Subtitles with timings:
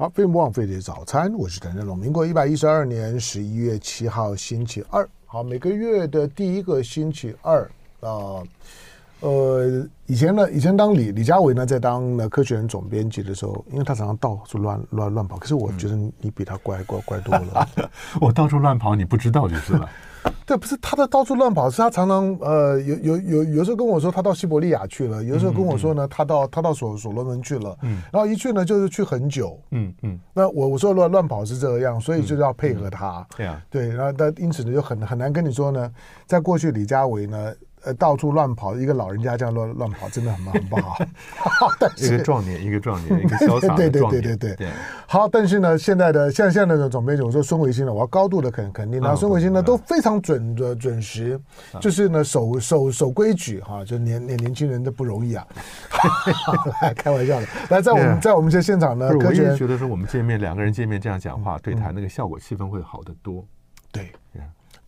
[0.00, 1.98] 好，非常不枉费的早餐，我是陈振龙。
[1.98, 8.42] 民国一百一十二年十一月七号星期二，好，每个月的第一个星期二啊，
[10.06, 17.68] 以前呢，以前当李李佳伟呢在当呢科学人总编辑的时候，因为他常常到处乱乱乱跑，可是我觉得你比他乖乖乖多了。
[18.20, 19.88] 我到处乱跑，你不知道就是了。
[20.44, 35.90] 对，不是他的到处乱跑，是他常常呃有有有有时候跟我说他到西伯利亚去了，有时候跟我说呢他到他到所所罗门去了，嗯，然后一去呢就是去很久，嗯嗯，那我我说乱乱跑是这样，所以就是要配合他，对啊，对，然后但因此呢就很很难跟你说呢，
[36.26, 37.52] 在过去李佳伟呢。
[37.84, 40.96] 呃，到处乱跑，一个老人家这样乱乱跑，真的很很不好。
[41.96, 44.20] 一个壮年，一个壮年，一个潇洒的 壮年。
[44.20, 44.56] 对对对对对。
[44.56, 44.68] 对
[45.06, 51.40] 好，但是呢，现在的像现在的总编辑，我说孙维新呢，我要高度的肯肯定，然后孙维新呢都非常准的准时，
[51.80, 55.46] 就是呢守守守规矩哈，就年年年轻人的不容易啊。
[56.96, 63.44] 开玩笑的，来在我们在我们这现场呢，我一直觉得说我们见面两个人见面这样讲话对谈，那个效果气氛会好得多。
[63.90, 64.12] 对。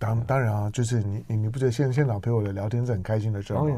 [0.02, 3.70] 当当然啊，就是你你你不觉得现现场陪我的聊天是很开心的事吗？Oh.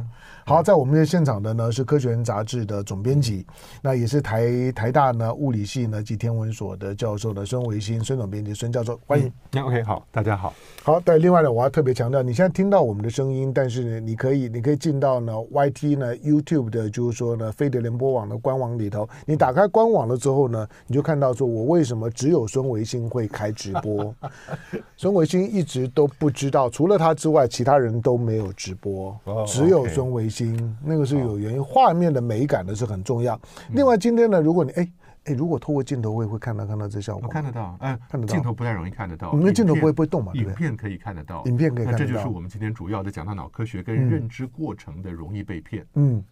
[0.46, 3.46] 好，在我们这现场的呢是《科学人》杂志的总编辑，
[3.82, 9.30] 那也是台台大呢物理系呢及天文所的教授的孙维新孙总编辑孙教授，欢迎。
[9.52, 10.54] 那、嗯、OK 好，大家好。
[10.82, 24.14] 好，但另外呢，我要特别强调，你现在听到我们的声音，但是呢，你可以你可以进到呢 YT 呢 YouTube 的，就是说呢飞碟联播网的官网里头，你打开官网了之后呢，你就看到说我为什么只有孙维新会开直播，
[24.96, 26.08] 孙维新一直都。
[26.18, 30.76] 不知道，除了他之外，其他人都没有直播，只有孙维新。
[30.82, 33.40] 那个是有原因，画面的美感呢是很重要。
[33.72, 34.92] 另外，今天呢，如果你哎
[35.24, 38.32] 哎，如果透过镜头我也会看到看到这效果，看得到，哎，看得到。
[38.34, 40.32] 镜头不太容易看得到，我们的镜头不会不会动嘛？
[40.34, 42.04] 影片可以看得到，影片可以看得到。
[42.04, 45.86] 这就是我们今天主要的讲到脑科学跟认知过程的容易被骗。
[45.94, 46.22] 嗯。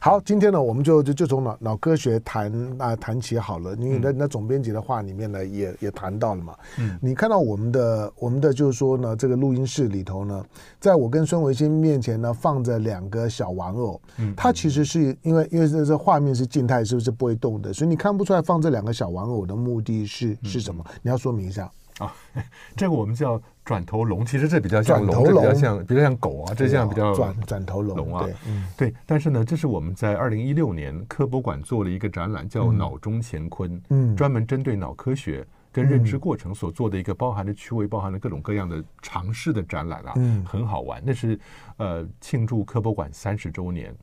[0.00, 3.74] 好，今天呢，我们就就就从脑脑科学谈啊谈起好了。
[3.76, 6.54] 因为那那总编辑的话里面呢，也也谈到了嘛。
[6.78, 10.44] 嗯，你看到我们的我们的就是说呢，这个录音室里头呢，
[10.78, 14.00] 在我跟孙维新面前呢，放着两个小玩偶。
[14.18, 17.72] 嗯，它其实是因为因为这这画面是静态，是不是不会动的？
[17.72, 20.84] 所以你看不出来放这两个小玩偶的目的是是什么？
[21.02, 21.70] 你要说明一下。
[21.98, 22.12] 啊，
[22.74, 28.94] 这个我们叫转头龙，其实这比较像龙，这比较像比较像狗啊，这像比较转转头龙啊，对，嗯、对。
[29.06, 41.02] 但是呢，这是我们在二零一六年科博馆做了一个展览，叫《脑中乾坤》，嗯，专门针对脑科学跟认知过程所做的一个包含着趣味、包含了各种各样的尝试的展览啊，嗯，很好玩。
[41.04, 41.38] 那是
[41.78, 43.94] 呃庆祝科博馆三十周年。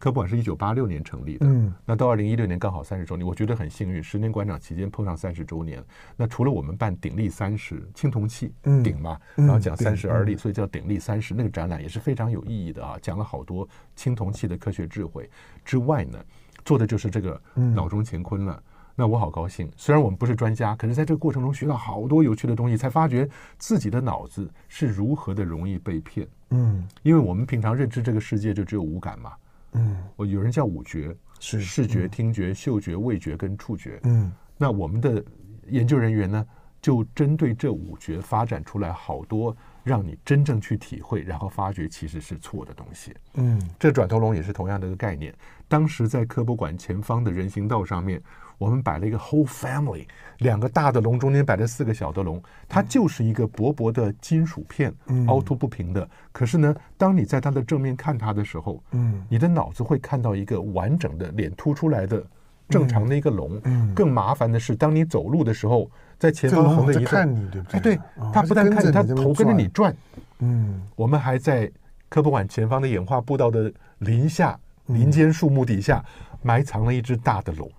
[0.00, 5.84] 科博馆是一九八六年成立的，嗯，那到二零一六年刚好三十周年，我觉得很幸运，十年馆长期间碰上三十周年。
[6.16, 11.34] 那除了我们办鼎立三十青铜器，嗯，鼎嘛，然后讲三十而立，所以叫鼎立三十。
[11.34, 15.28] 那个展览也是非常有意义的啊，讲了好多青铜器的科学智慧
[15.66, 16.18] 之外呢，
[16.64, 17.38] 做的就是这个
[17.74, 18.62] 脑中乾坤了。
[18.96, 23.28] 那我好高兴，虽然我们不是专家，可是在这个过程中学到好多有趣的东西，才发觉
[23.58, 26.26] 自己的脑子是如何的容易被骗。
[26.50, 29.32] 嗯，因为我们平常认知这个世界就只有五感嘛。
[29.72, 34.00] 嗯，我有人叫五觉，是视觉、听觉、嗅觉、味觉跟触觉。
[34.04, 35.24] 嗯，那我们的
[35.68, 36.46] 研究人员呢，
[36.80, 43.14] 就针对这五觉发展出来好多让你真正去体会，然后发觉其实是错的东西。
[43.34, 45.34] 嗯，这转头龙也是同样的一个概念。
[45.68, 48.22] 当时在科博馆前方的人行道上面。
[48.60, 50.06] 我们摆了一个 whole family，
[50.40, 54.92] 两个大的龙中间摆着四个小的龙，它就是一个薄薄的金属片，
[55.28, 56.06] 凹凸不平的。
[56.30, 62.22] 可是呢，当你在它的正面看它的时候，嗯，你的脑子会看到一个完整的脸凸出来的
[62.68, 63.58] 正常的一个龙。
[63.64, 67.78] 嗯，更麻烦的是，当你走路的时候，在前方横的一看你，对不对？
[67.78, 67.98] 哎，对，
[68.30, 69.96] 它不但看着，它头跟着你转。
[70.40, 71.72] 嗯，我们还在
[72.10, 76.04] 科博馆前方的演化步道的林下林间树木底下
[76.42, 77.70] 埋藏了一只大的龙。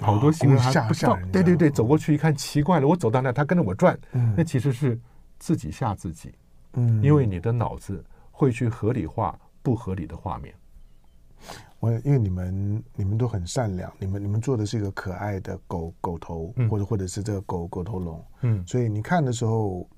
[0.00, 3.98] 好多行为还不知道，对对对，走过去一看，奇怪了，我走到那，他跟着我转，
[4.36, 4.98] 那其实是
[5.38, 6.32] 自己吓自己，
[6.74, 10.54] 嗯，因为你的脑子会去合理化不合理的画面。
[11.78, 19.88] 我因为你们你们都很善良，你们你们做的是一个可爱的狗狗头，或者或者是这个狗狗头龙，嗯，所以你看的时候。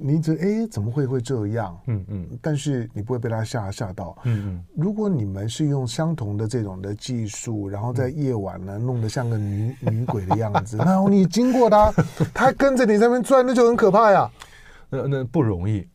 [0.00, 1.78] 你这哎，怎么会会这样？
[1.86, 4.16] 嗯嗯，但是你不会被他吓吓到。
[4.24, 11.92] 嗯嗯，如果你们是用相同的这种的技术，然后在夜晚呢，弄得像个女女鬼的样子， 然后你经过他，
[12.32, 14.30] 他跟着你在那边转，那就很可怕呀。
[14.88, 15.86] 那那不容易。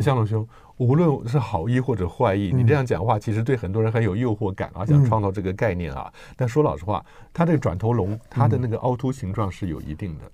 [0.00, 0.46] 向龙兄，
[0.78, 6.10] 无论是好意或者坏意，你这样讲话，其实对很多人很有诱惑感啊，想创造这个概念啊。
[6.36, 7.04] 但说老实话，
[7.34, 10.24] 它这个转头龙，它的那个凹凸形状是有一定的。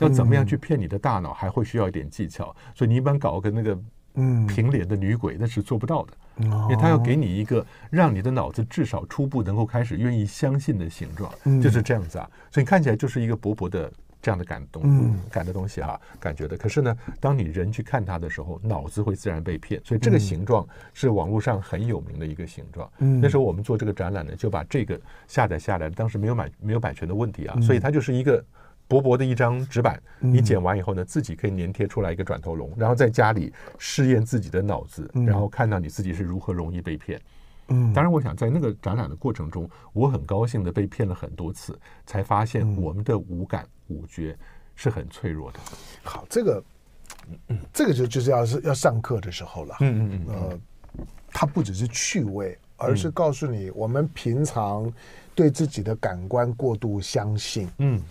[0.00, 3.78] 要怎么样去骗你的大脑，还会需要一点技巧，所以你一般搞个那个
[4.14, 6.12] 嗯平脸的女鬼，那是做不到的。
[6.42, 11.30] 因为他要给你一个让你的脑子至少初步能够开始愿意相信的形状，
[11.60, 12.30] 就是这样子啊。
[12.50, 13.92] 所以看起来就是一个薄薄的
[14.22, 16.56] 这样的感动，嗯，感的东西哈，感觉的。
[16.56, 19.78] 可是呢，当你人去看它的时候，脑子会自然被骗。
[19.84, 22.90] 所以这个形状是网络上很有名的一个形状。
[22.96, 24.98] 那时候我们做这个展览呢，就把这个
[25.28, 28.42] 下载下来，当时没有买没有版权的问题啊，所以它就是一个。
[28.90, 37.20] 薄薄的一张纸板，你剪完以后呢，自己可以粘贴出来一个转头龙，然后在家里试验自己的脑子，然后看到你自己是如何容易被骗。
[37.68, 44.36] 嗯，当然，我想在那个展览的过程中，我很高兴的被骗了很多次，才发现我们的五感五觉
[44.74, 45.60] 是很脆弱的。
[46.02, 46.64] 好，这个，
[47.72, 49.76] 这个就就是要是要上课的时候了。
[49.82, 50.34] 嗯嗯嗯。
[50.34, 50.60] 呃，
[51.28, 54.92] 它不只是趣味，而是告诉你，我们平常
[55.32, 57.68] 对自己的感官过度相信。
[57.78, 58.02] 嗯。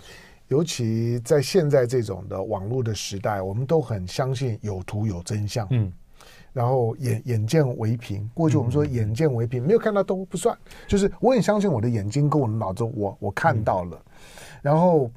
[0.49, 5.91] 尤其在现在这种的网络的时代，我们都很相信有图有真相，嗯，
[6.51, 8.29] 然后眼眼见为凭。
[8.33, 10.55] 过去我们说眼见为凭，没有看到都不算，
[10.87, 13.99] 就是我很相信我的眼睛跟我的脑子，我我看到了，
[14.61, 15.09] 然后。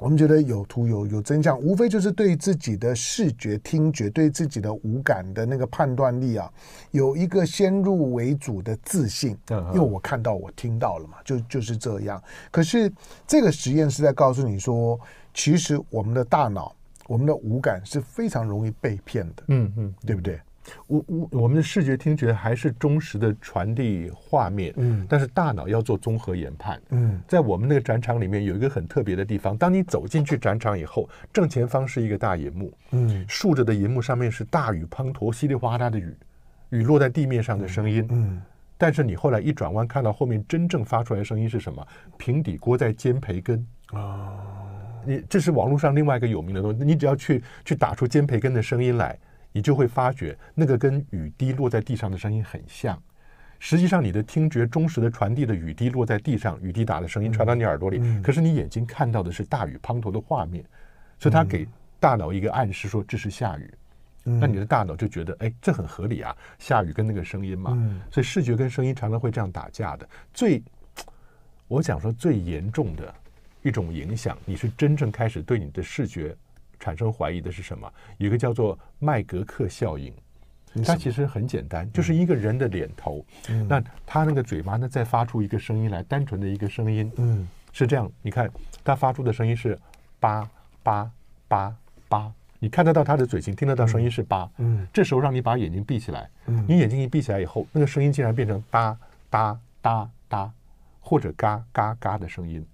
[0.00, 6.50] 我们觉得有图有有真相，无非就是对自己的视觉、听觉、对自己的五感的那个判断力啊，
[6.90, 9.36] 有一个先入为主的自信。
[9.48, 12.22] 因为我看到、我听到了嘛，就就是这样。
[12.50, 12.90] 可是
[13.26, 14.98] 这个实验是在告诉你说，
[15.34, 16.74] 其实我们的大脑、
[17.06, 19.42] 我们的五感是非常容易被骗的。
[19.48, 20.40] 嗯嗯，对不对？
[20.86, 36.14] 我我我们的视觉听觉还是忠实的传递画面，嗯，但是大脑要做综合研判，嗯，在我们那个展场里面有一个很特别的地方，当你走进去展场以后，正前方是一个大银幕，嗯，竖着的银幕上面是大雨滂沱、稀里哗啦的雨，
[36.68, 38.40] 雨落在地面上的声音，嗯，
[38.76, 41.84] 但是你后来一转弯看到后面真正发出来的声音是什么？
[42.18, 43.66] 平底锅在煎培根。
[43.92, 44.36] 啊，
[45.06, 49.18] 你这是网络上另外一个有名的东西，你只要去去打出煎培根的声音来。
[49.52, 53.00] 你就会发觉，那个跟雨滴落在地上的声音很像。
[53.58, 58.00] 实际上，你的听觉忠实的传递的雨滴落在地上、雨滴打的声音传到你耳朵里。
[58.22, 60.64] 可是你眼睛看到的是大雨滂沱的画面，
[61.18, 61.68] 所以它给
[61.98, 63.70] 大脑一个暗示，说这是下雨。
[64.22, 67.72] 那你的大脑就觉得，哎，这很合理啊，下雨跟那个声音嘛。
[68.10, 70.08] 所以视觉跟声音常常会这样打架的。
[70.32, 70.62] 最，
[71.68, 73.14] 我想说最严重的
[73.62, 76.34] 一种影响，你是真正开始对你的视觉。
[76.80, 77.92] 产生怀疑的是什么？
[78.16, 80.12] 有一个叫做麦格克效应，
[80.84, 88.10] 它其实很简单，就是一个人的脸头，嗯、那他那个嘴巴呢，再发出一个声音来，单纯的一个声音，嗯，是这样。
[88.22, 88.50] 你看
[88.82, 89.78] 他发出的声音是
[90.18, 90.48] 八
[90.82, 91.10] 八
[91.46, 91.76] 八
[92.08, 98.96] 八，你看得到他的嘴型，听得到声音是八，嗯，这时候让你把眼睛闭起来，嗯，你眼睛一闭起来以后，那个声音竟然变成哒
[99.28, 100.52] 哒哒哒，
[101.00, 102.64] 或者嘎嘎嘎的声音。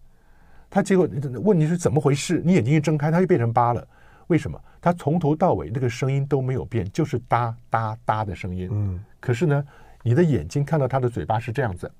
[0.69, 1.08] 他结果
[1.43, 2.43] 问你是怎么回事？
[2.44, 3.87] 你眼睛一睁开，它就变成八了。
[4.28, 4.61] 为什么？
[4.81, 8.69] 他从头到尾那个声音都没有变，就是哒哒哒的声音。
[8.70, 9.05] 嗯。
[9.20, 9.64] 可是呢，
[10.02, 11.90] 你的眼睛看到他的嘴巴是这样子。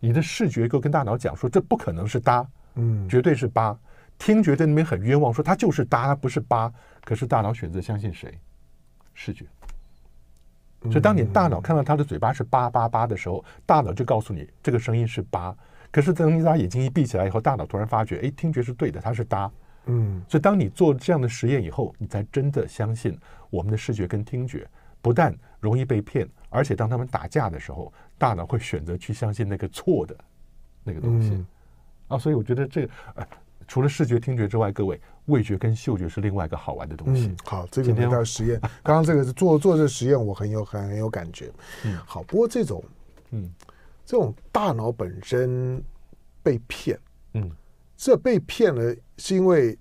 [0.00, 3.76] 你的视觉够跟大脑讲说，这不可能是哒，嗯，绝对是八。
[4.16, 6.72] 听觉在那边很冤枉，说它就是哒，它不是八。
[7.04, 8.38] 可是大脑选择相信谁？
[9.14, 9.44] 视觉。
[10.82, 15.52] 所以当你大脑看到他的嘴巴是八八八的时候，大脑就告诉你这个声音是八。
[15.90, 19.50] 可是等你把眼睛一闭起来以后，大脑突然发觉，哎，听觉是对的，它是哒。
[19.86, 24.68] 嗯，所以当你做这样的实验以后，你才真的相信我们的视觉跟听觉
[25.00, 30.16] 不但容易被骗，而且当他们打架的时候，大脑会选择去相信那个错的
[30.84, 31.30] 那个东西。
[31.30, 31.46] 嗯、
[32.08, 33.26] 啊，所以我觉得这个呃，
[33.66, 37.28] 除了视觉、听觉之外，各位味觉跟嗅觉是另外一个好玩的东西。
[37.28, 38.60] 嗯、好，这个叫实验。
[38.82, 41.50] 刚刚这个是做做这个实验，我很有很很有感觉。
[41.84, 42.84] 嗯，好，不过这种，
[43.30, 43.50] 嗯，
[44.04, 45.82] 这种大脑本身
[46.42, 46.98] 被骗，
[47.32, 47.50] 嗯。
[47.98, 49.76] 这被骗了，是因为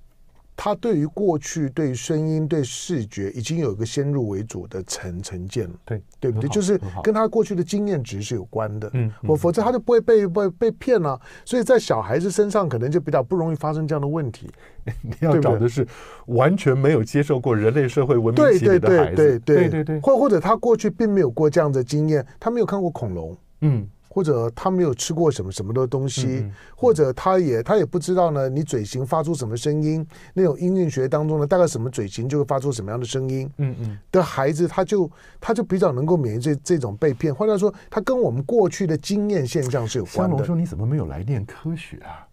[0.55, 6.49] 他对于过去对声音、对视觉已经有一个先入为主的成成见了，对对不对？
[6.49, 11.21] 就是跟他过去的经验值是有关的，嗯，否否则他就不会被被被骗了。
[11.45, 14.49] 所以在小孩子身上可能就比较不容易发生这样的问题。
[15.03, 15.87] 你要找的是
[16.25, 23.87] 完全没有接受过人类社会文明洗礼的孩子，对对对对对，或或者他过去并没有过这样的经验，他没有看过恐龙，嗯。
[24.17, 26.43] 或者他没有吃过什么什么的东西，
[26.75, 33.47] 或者他也他也不知道呢，你嘴型发出什么声音，那种音韵学当中呢，大概什么嘴型就会发出什么样的声音。
[33.59, 35.07] 嗯嗯，的孩子他就
[35.39, 37.31] 他就比较能够免疫这这种被骗。
[37.31, 40.35] 换句话说，他跟我们过去的经验现象是有关的。
[40.35, 42.25] 我说你怎么没有来念科学啊？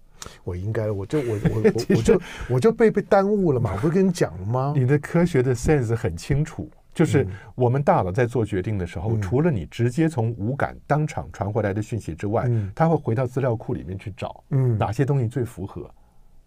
[0.42, 4.72] 我应该，我就我我 我我就我就被被耽误了嘛，我不是跟你讲了吗？
[4.74, 6.66] 你的科学的 sense 很清楚。
[6.94, 14.44] 就是我们大脑在做决定的时候，嗯、除了你直接从五感当场传回来的讯息之外，嗯、它会回到资料库里面去找，
[14.78, 15.94] 哪些东西最符合，嗯、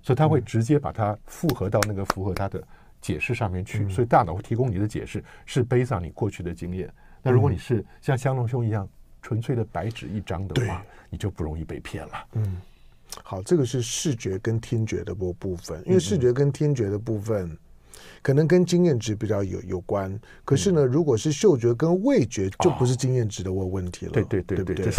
[0.02, 2.64] 所以它会直接把它复合到那个符合它的
[3.02, 6.90] 解释上面去，所以大脑会提供你的解释是背上你过去的经验。
[7.22, 8.88] 那如果你是像香龙兄一样
[9.22, 12.14] 纯粹的白纸一张的话，你就不容易被骗了。
[12.36, 12.62] 嗯，
[13.22, 17.58] 好，这个是视觉跟听觉的部部分，因为视觉跟听觉的部分。
[18.28, 24.12] 可能跟经验值比较有有关，可是呢，如果是嗅觉跟味觉，就不是经验值的问问题了。
[24.12, 24.94] 对对对对对，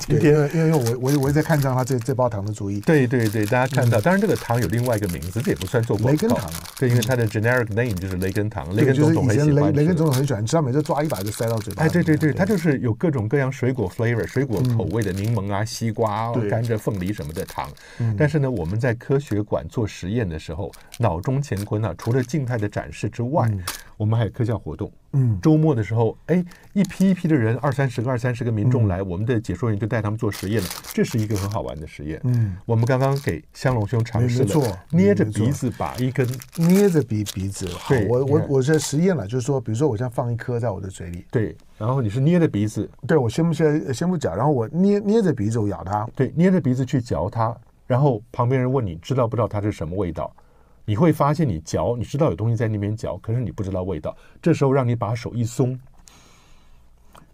[0.00, 2.80] 今天因为因为我我我在看上他这这包糖的主意。
[2.80, 5.96] 对对对，大家看到，当然这个糖有另外一个名字，这也不算做。
[5.98, 8.74] 雷根糖，对，因为它的 generic name 就是雷根糖。
[8.74, 9.72] 雷根总统很喜欢。
[9.72, 11.84] 雷雷根总统很喜欢，知道每次抓一把就塞到嘴巴。
[11.84, 17.70] 哎，对对对，它就是有各种各样水果 flavor、水果口味的柠檬啊、西瓜、甘蔗、凤梨什么的糖。
[18.18, 23.60] 但是呢，我们在科学馆做实验的时候，脑中乾坤啊，除了静态的展示之外，嗯、
[23.98, 24.90] 我们还有科教活动。
[25.12, 26.42] 嗯，周末的时候，哎，
[26.72, 30.68] 一批一批的人，二三十个、二三十个民众来，嗯、我们的解说员就带他们做实验了。
[30.94, 32.18] 这是一个很好玩的实验。
[32.24, 37.68] 嗯，我们刚刚给香龙兄尝试了，捏着鼻子把一根捏着鼻鼻子。
[37.68, 47.54] 好，我我我在实验了，就是说，比如说我现在放一颗在我的嘴里，对，然后你是捏着鼻子，对我先不先先不嚼，然后我捏捏着鼻子我咬它，对，捏着鼻子去嚼它，
[47.86, 50.32] 然后旁边人问你知道不知道它是什么味道？
[50.90, 54.12] 你会发现，你嚼，你知道有东西在那边嚼，可是你不知道味道。
[54.42, 55.78] 这时候让你把手一松，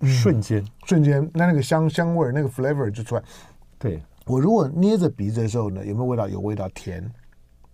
[0.03, 3.23] 瞬间，嗯、瞬间，那那个香香味，那个 flavor 就出来。
[3.79, 6.29] 对，我如果捏着鼻子的时候呢，有没有味道？
[6.29, 7.03] 有味道，甜。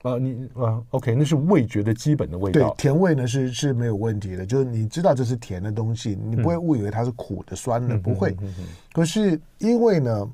[0.02, 2.60] 啊，你啊，OK，那是味觉的基本的味道。
[2.60, 8.36] 对，甜味呢是是没有问题的，就是你知道这是甜的东西，你不会误以为它是苦的、酸的，嗯、不会。
[8.40, 8.54] 嗯、
[8.92, 10.30] 可是因为呢，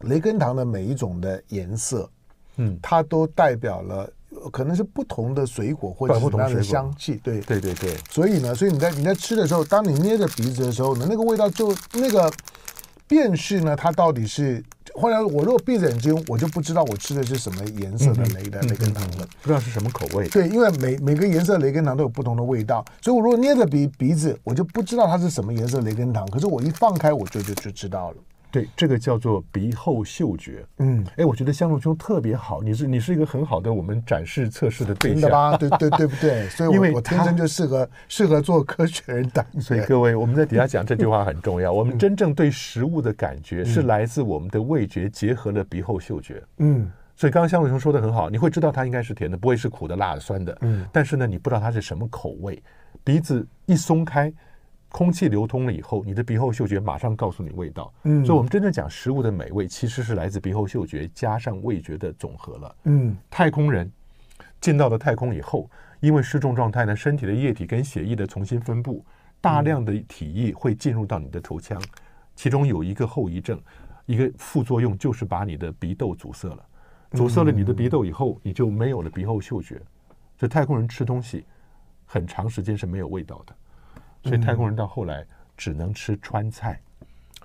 [0.00, 2.10] 雷根糖的每一种的颜色，
[2.56, 4.12] 嗯，它都代表了。
[4.52, 7.96] 可能是不同的水果或者什么样的香气，对对对对。
[8.10, 12.30] 所以呢，所以你在你在吃的时候，当你捏着鼻子的时候呢，那个味道就那个
[13.08, 14.62] 辨识呢，它到底是，
[14.94, 20.28] 后来我如果闭着眼睛，我就不知道我吃的是什么颜色的雷的雷根糖了，不知道是什么口味。
[20.28, 26.26] 对，因为每每个颜色雷根糖都有不同的味道，所以我如果捏着鼻鼻子，我就不知道它是什么颜色雷根糖。
[26.30, 28.16] 可是我一放开，我就就就知道了。
[28.50, 30.64] 对，这个叫做鼻后嗅觉。
[30.78, 35.56] 嗯，哎，我觉得香炉兄特别好，你是你是一个很好的我们展示测试的对象，真的吧？
[35.56, 36.48] 对对对不对？
[36.48, 39.44] 所以我，因为我天生就适合适合做科学人的。
[39.60, 41.72] 所以各位，我们在底下讲这句话很重要。
[41.72, 46.42] 我们真正对食物的感觉是来自我们的味觉结合了鼻后嗅觉。
[46.58, 50.56] 嗯，所以刚刚香炉兄说的很好，你会知道它应该是甜的，不会是苦的、辣的、酸的。
[50.62, 52.62] 嗯，但是呢，你不知道它是什么口味，
[53.04, 54.32] 鼻子一松开。
[54.88, 57.92] 空气流通了以后，你的鼻后嗅觉马上告诉你味道。
[58.04, 62.76] 嗯，所以，我们真正讲食物的美味，其实是来自鼻后嗅觉加上味觉的总和了。
[62.84, 63.90] 嗯，太空人
[64.60, 65.68] 进到了太空以后，
[66.00, 69.04] 因为失重状态呢，身体的液体跟血液的重新分布，
[69.40, 71.80] 大量的体液会进入到你的头腔，
[72.34, 73.60] 其中有一个后遗症，
[74.06, 76.64] 一个副作用就是把你的鼻窦阻塞了。
[77.12, 79.80] 阻塞了你的鼻窦以后，你就没有了鼻后嗅觉。
[80.38, 81.44] 所以，太空人吃东西
[82.04, 83.54] 很长时间是没有味道的。
[84.26, 85.24] 所以太空人到后来
[85.56, 86.80] 只能吃川菜，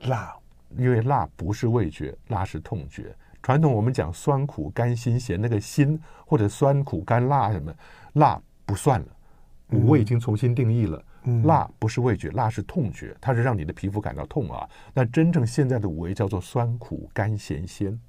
[0.03, 0.35] 辣，
[0.77, 3.15] 因为辣不是味觉，辣是痛觉。
[3.43, 7.73] 传统我们讲酸苦甘辛咸，那个辛或者酸苦甘辣什么，
[8.13, 9.07] 辣不算了，
[9.69, 11.03] 五味已经重新定义了。
[11.43, 14.67] 辣不是味觉，辣是痛觉，它是让你的皮肤感到痛啊。
[14.91, 17.99] 那真正现在的五味叫做酸苦甘咸鲜，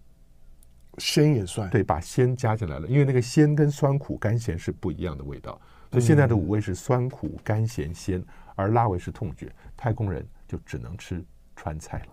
[0.97, 5.61] 鲜也算，对，把鲜加进来了，因为那个鲜跟酸苦甘咸是不一样的味道，
[5.91, 8.23] 所以现在的五味是酸苦甘咸鲜。
[8.55, 11.25] 而拉维是痛觉，太空人就只能吃
[11.57, 12.07] 川菜了。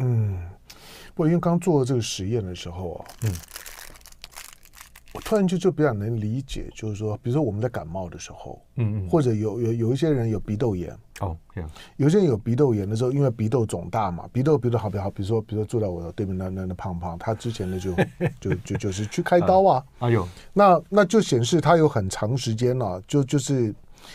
[0.00, 0.48] 嗯，
[1.14, 3.32] 不过因为刚做这个实验的时候啊，嗯，
[5.12, 15.10] 我突然就就比较能理解，就是说，比如说我们在感冒的时候，嗯嗯，或者有有有一些人有鼻窦炎，哦，这样，有些人有鼻窦炎的时候，因为鼻窦肿大嘛，鼻窦鼻窦好不好？
[15.10, 17.92] 比如说，比如说坐在我的对面那那那胖胖，他之前呢就
[18.38, 23.74] 就就就是去开刀啊，哎呦，那那就显示他有很长时间了，就就是。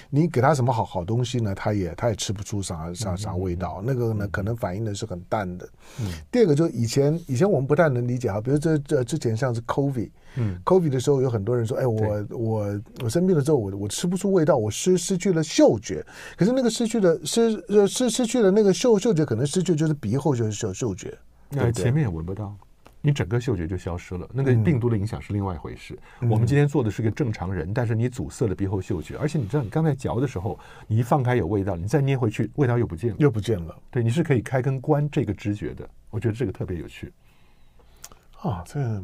[0.10, 1.54] 你给他什么好好东西呢？
[1.56, 3.82] 他也他也吃不出啥啥啥味道。
[3.84, 5.68] 那个呢，可能反应的是很淡的。
[6.00, 6.12] 嗯。
[6.32, 16.06] 第二个就是以前以前我们不太能理解哈，比如这这之前像是 COVID，嗯，COVID 的时候有很多人说，哎，我我我生病了之后，我我吃不出味道，我失失去了嗅觉。
[16.38, 21.18] 可是那个失去了失失失去了那个嗅嗅觉，可能失去就是鼻后就是嗅嗅觉，
[21.50, 22.56] 对前面也闻不到。
[23.06, 26.00] 你整个嗅觉就消失了，那个病毒的影响是另外一回事。
[26.22, 30.58] 嗯、我们今天做的是个正常人，但是你阻塞了鼻后嗅觉，而且你知道，你刚才嚼的时候，
[30.88, 33.78] 你一放开有味道，你再捏回去，味道又不见了，又不见了。
[33.92, 37.12] 对，你是可以开跟关这个知觉的，我觉得这个特别有趣。
[38.40, 39.04] 啊，这个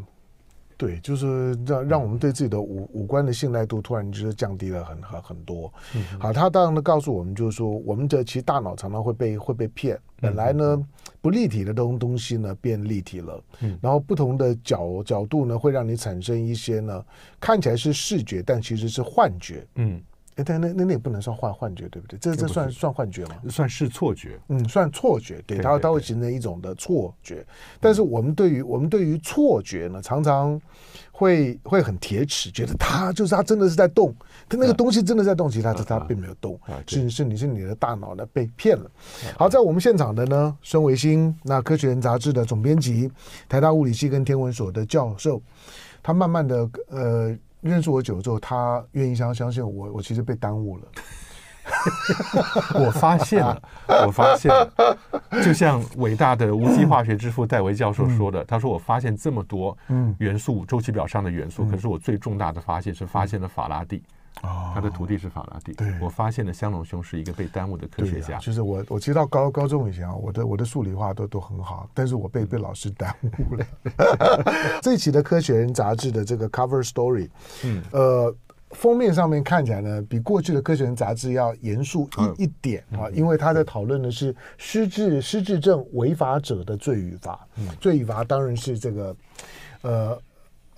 [0.80, 5.70] 对，就是让让我们对自己的五五官的信赖度突然就是降低了很很很多。
[5.94, 10.82] 嗯、好，他当然呢告诉我们，就是说我们的其实大脑常常会被会被骗，本来呢
[11.20, 17.06] 不立体的东东西呢变立体了，嗯，然后不同的角角度呢会让你产生一些呢
[17.42, 20.02] 看起来是视觉，但其实是幻觉，嗯。
[20.44, 22.18] 但那那那也不能算幻幻觉，对不对？
[22.20, 23.36] 这这算算幻觉吗？
[23.50, 25.42] 算是错觉，嗯，算错觉。
[25.46, 27.46] 对，它它会形成一种的错觉。
[27.80, 30.60] 但是我们对于我们对于错觉呢，常常
[31.12, 34.14] 会会很铁齿，觉得它就是它真的是在动，
[34.48, 38.90] 它那个东西真的在动，其实它它并没有动，是是你是你的大脑呢被骗了。
[39.38, 43.12] 好，在我们现场的呢，孙维新，那《科学人》杂志的总编辑，
[43.48, 45.42] 台大物理系跟天文所的教授，
[46.02, 47.38] 他慢慢的呃。
[47.62, 50.84] 认识我久了之后，他愿意相相信我，我其实被耽误了。
[52.74, 53.62] 我发现了，
[54.08, 54.98] 我发现了，
[55.44, 59.78] 就像伟大的无机化学之父戴维教授说的，他说：“我发现这么多
[60.18, 64.02] 元素，周期表上的元素，可是我最重大的发现是发现了法拉第。”
[64.42, 65.74] 哦，他的徒弟是法拉第。
[65.74, 68.38] 对，我发现了香农兄是一个被耽误的科学家。
[68.38, 73.66] 就是我，我其实到高高中以前啊，我的我的数理化都都很好，但是我被被老师耽误了。
[74.82, 77.30] 这一期的《科学人》杂志的这个 cover story，
[77.66, 78.34] 嗯，呃，
[78.70, 87.46] 封面上面看起来呢，比过去的《科学人》杂志要严肃一一点啊，因为他在讨论的是失智失智症违法者的罪与罚。
[87.58, 89.16] 嗯，罪与罚当然是这个，
[89.82, 90.22] 呃。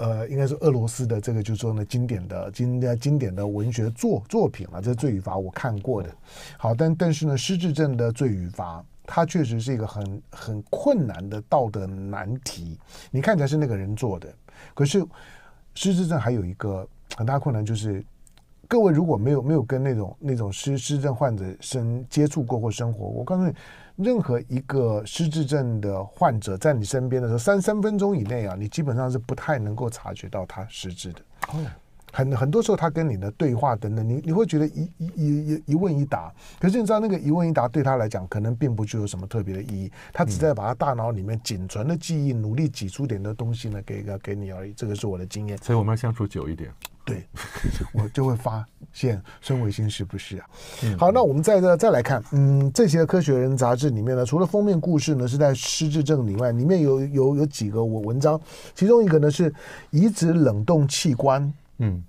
[0.01, 6.09] 呃，应该是俄罗斯的这个，就是说呢，经典的经经典的文学作作品啊，这《罪与罚》我看过的。
[6.57, 12.79] 好，但但是呢，失智症的罪与罚，它确实是一个很很困难的道德难题。
[13.11, 14.33] 你看起来是那个人做的，
[14.73, 15.05] 可是
[15.75, 18.03] 失智症还有一个很大困难，就是
[18.71, 23.53] 各位如果没有没有跟那种那种失失智症患者生接触过或生活，我告诉你。
[23.97, 31.19] 任何一个失智症的患者在你身边的时候，三三分钟以内啊，你基本上是不太能够察觉到他失智的。
[31.49, 31.59] 哦，
[32.13, 44.73] 很很多时候他跟你的对话等等，你你会觉得一一一一问一答，可是你知道那个一问一答对他来讲可能并不具有什么特别的意义，他只在把他大脑里面仅存的记忆努力挤出点的东西呢给个给你而已。
[44.73, 46.71] 这个是我的经验，所以我们要相处久一点。
[47.03, 47.25] 对，
[47.93, 50.45] 我就会发现孙维新是不是啊？
[50.97, 58.39] 好，那我们再再再来看，嗯，这些《科学人》杂志里面呢，除了封面故事呢是在失智症以外，里面有有有几个文文章，
[58.75, 59.53] 其中一个呢是
[59.89, 62.03] 移植冷冻器官，嗯，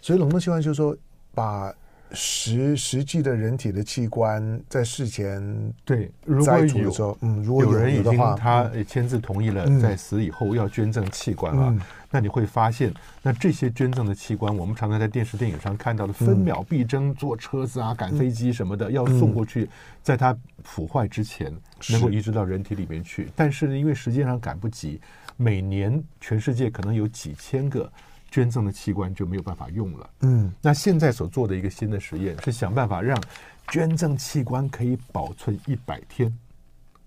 [0.00, 0.96] 所以冷冻器官就是说
[1.34, 1.72] 把。
[2.14, 11.74] 实实际的人体的器官在事前对，如果有嗯，如果有人已经他签字同意了，在死以后要捐赠器官啊，
[12.10, 19.68] 那你会发现，那这些捐赠的器官，我们常常在电视电影上看到的分秒必争，坐车子啊、赶飞机什么的，要送过去，
[20.02, 21.50] 在它腐坏之前
[21.90, 25.00] 能够移植到人体里面去，但是呢，因为时间上赶不及，
[25.36, 27.90] 每年全世界可能有几千个。
[28.32, 30.10] 捐赠的器官就没有办法用了。
[30.22, 33.22] 嗯，那现在所做的一个新的实验是想办法让
[33.68, 36.34] 捐赠器官可以保存一百天，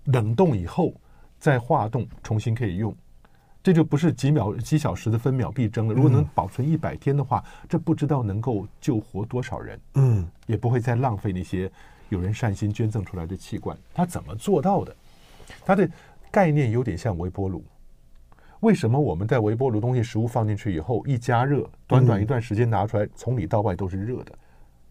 [0.04, 0.94] 冷冻以后
[1.40, 2.94] 再化冻重新可以用。
[3.60, 5.94] 这就不是几秒几小时的分秒必争了。
[5.94, 9.80] 如果能保存一百天的话，这不知道能够救活多少人。
[9.94, 11.68] 嗯，也不会再浪费那些
[12.08, 13.76] 有人善心捐赠出来的器官。
[13.92, 14.94] 他怎么做到的？
[15.64, 15.90] 他的
[16.30, 17.64] 概念有点像微波炉。
[18.60, 24.32] 为什么我们在微波炉东西食物放进去以后一加热，短短一段时间拿出来，从里到外都是热的？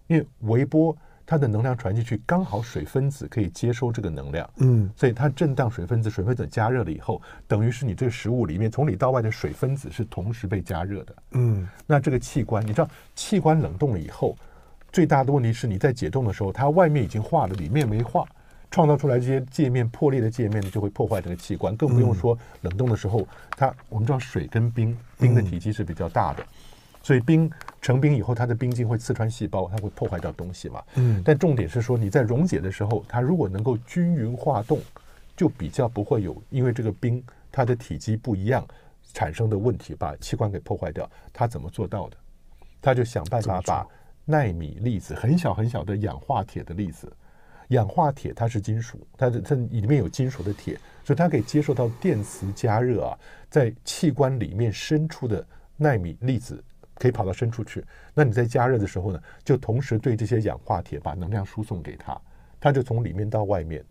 [0.07, 14.37] 因为微波它的能量传进去，刚好水分子可以接收这个能量，嗯，所以它震荡水分子，水分子加热了以后，等于是你这个食物里面从里到外的水分子是同时被加热的，嗯，那这个器官，你知道器官冷冻了以后，
[14.91, 18.23] 最大的问题是你在解冻的时候，它外面已经化了，里面没化。
[18.75, 26.45] 创造出来这些界面破裂的界面呢，就会破坏这个器官，更不用说冷冻的时候，它我们知道水跟冰，冰的体积是比较大的，
[27.01, 27.49] 所以冰
[27.81, 30.83] 成冰以后，它的冰晶会刺穿细胞，它会破坏掉东西嘛。
[30.95, 31.21] 嗯。
[31.23, 34.77] 但重点是说，你在溶解的时候，它如果能够均匀化冻，
[35.37, 38.67] 就比较不会有因为这个冰它的体积不一样
[39.13, 41.09] 产生的问题，把器官给破坏掉。
[41.31, 42.17] 它怎么做到的？
[42.81, 43.87] 他就想办法把
[44.25, 47.09] 纳米粒子，很小很小的氧化铁的粒子。
[47.69, 53.17] 氧化铁它是金属，它的它里面有金属的铁，所以它可以接受到电磁加热啊，
[53.49, 55.45] 在器官里面深处的
[55.77, 56.63] 纳米粒子
[56.95, 57.83] 可以跑到深处去。
[58.13, 62.19] 那你在加热的时候呢，就同时对这些氧化铁把能量输送给它，
[62.59, 63.83] 它就从里面到外面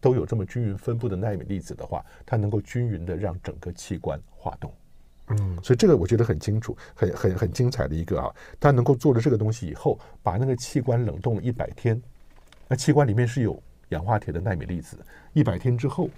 [0.00, 4.72] 都有这么均匀分布的纳米粒子的话，它能够均匀的让整个器官化动。
[5.28, 12.02] 嗯，所以这个我觉得很清楚，很很很精彩的一个啊，它能够做了这个东西以后，把那个器官冷冻了一百天。
[12.72, 14.98] 那器官里面是有氧化铁的纳米粒子，
[15.34, 16.08] 一百天之后，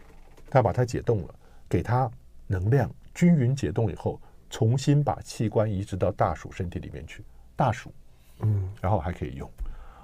[0.48, 1.34] 他把它解冻了，
[1.68, 2.08] 给它
[2.46, 7.24] 能量均匀解冻以后，重新把器官移植到大鼠身体里面去，
[7.56, 7.92] 大鼠，
[8.38, 9.50] 嗯，然后还可以用。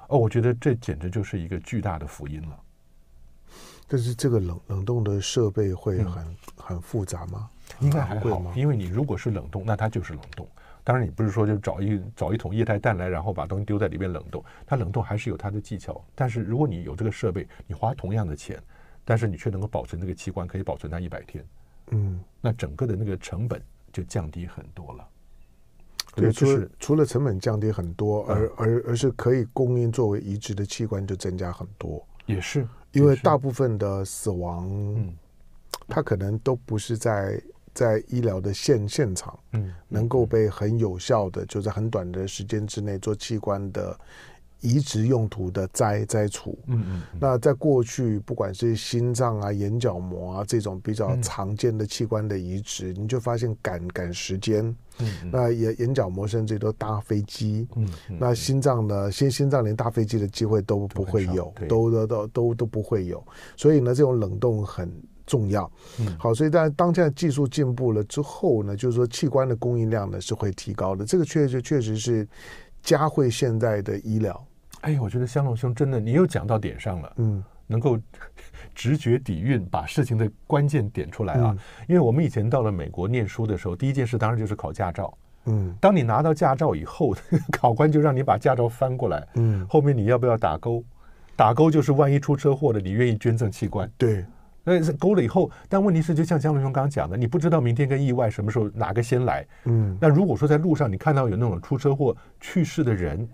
[0.09, 2.61] 哦，我觉得这简直就是一个巨大的福音了。
[3.87, 7.49] 但是这个冷冷冻的设备会很、嗯、很复杂吗？
[7.79, 10.49] 应该还好，因为你如果是冷冻，那它就是冷冻。
[10.83, 14.43] 当然，你不是说就找一找一桶液态氮来，然后把东西丢在里面冷冻。
[14.67, 16.03] 它冷冻还是有它的技巧。
[16.15, 18.59] 但是如果你有这个设备，你花同样的钱，
[19.05, 21.45] 但是你却能够保存这个器官，可以保存它一百天。
[21.91, 23.63] 嗯，那整个的那个成本
[23.93, 25.07] 就降低很多了。
[26.15, 32.05] 对，除了除了成本降低很多，而而而是可以供应作为移植的器官就增加很多。
[32.27, 34.67] 也是，因为大部分的死亡，
[34.97, 35.15] 嗯，
[35.87, 37.41] 它可能都不是在。
[37.73, 43.99] 在医疗的现现场，嗯，能够被很有效的，就在很短的时间之内做器官的
[44.61, 47.03] 移植用途的摘摘除，嗯嗯。
[47.19, 54.65] 那在过去，不管是心脏啊、眼角膜啊这种比较常见的器官的移植，你就发现赶赶时间，
[54.99, 63.25] 嗯，那眼眼角膜甚至都搭飞机，嗯，那心脏呢，心心脏连搭飞机的机会都不会有，都都都都都不会有，
[63.57, 64.93] 所以呢，这种冷冻很。
[65.31, 72.27] 重要，嗯，好，所以当当现在技术进步了之后呢，就是说器官的供应量呢是会提高的，这个确实确实是
[72.83, 74.45] 加惠现在的医疗。
[74.81, 77.97] 哎，我觉得香龙兄真的，你又讲到点上了，嗯，能够
[78.75, 81.57] 直觉底蕴，把事情的关键点出来啊。
[81.87, 87.15] 因为我们以前到了美国念书的时候，第一件事当然就是考驾照，嗯，当你拿到驾照以后，
[87.53, 90.83] 考官就让你把驾照翻过来，嗯，后面你要不要打勾？
[91.37, 93.91] 打勾就是万一出车祸了，你愿意捐赠器官？
[93.97, 94.25] 对。
[94.63, 99.47] 那是勾了以后，但问题是，就像江龙兄刚刚讲的，你不知道明天跟意外什么时候哪个先来。
[99.65, 103.29] 嗯，那如果说在路上你看到有那种出车祸去世的人，